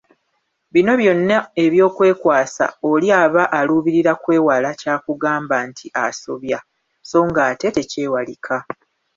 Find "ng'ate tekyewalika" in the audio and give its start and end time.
7.27-8.55